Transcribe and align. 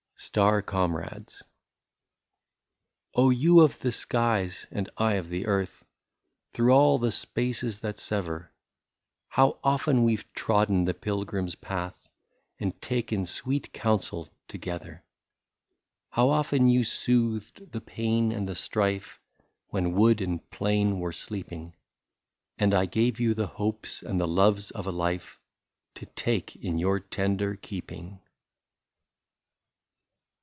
126 0.35 0.69
STAR 0.69 0.79
COMRADES. 0.79 1.43
Oh! 3.15 3.31
you 3.31 3.61
of 3.61 3.79
the 3.79 3.91
skies, 3.91 4.67
and 4.69 4.87
I 4.95 5.15
of 5.15 5.29
the 5.29 5.47
earth, 5.47 5.83
Through 6.53 6.71
all 6.73 6.99
the 6.99 7.11
spaces 7.11 7.79
that 7.79 7.97
sever, 7.97 8.51
How 9.29 9.57
often 9.63 10.03
we 10.03 10.17
Ve 10.17 10.25
trodden 10.35 10.85
the 10.85 10.93
pilgrim's 10.93 11.55
path. 11.55 12.07
And 12.59 12.79
taken 12.79 13.25
sweet 13.25 13.73
counsel 13.73 14.29
together! 14.47 15.03
How 16.11 16.29
often 16.29 16.69
you 16.69 16.83
soothed 16.83 17.71
the 17.71 17.81
pain 17.81 18.31
and 18.31 18.47
the 18.47 18.55
strife. 18.55 19.19
When 19.69 19.93
wood 19.95 20.21
and 20.21 20.47
plain 20.51 20.99
were 20.99 21.11
sleeping. 21.13 21.75
And 22.59 22.75
I 22.75 22.85
gave 22.85 23.19
you 23.19 23.33
the 23.33 23.47
hopes 23.47 24.03
and 24.03 24.21
the 24.21 24.27
loves 24.27 24.69
of 24.69 24.85
a 24.85 24.91
life 24.91 25.39
To 25.95 26.05
take 26.05 26.55
in 26.57 26.77
your 26.77 26.99
tender 26.99 27.55
keeping. 27.55 28.19